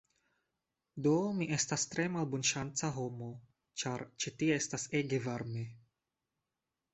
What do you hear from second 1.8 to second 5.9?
tre malbonŝanca homo, ĉar ĉi tie estas ege varme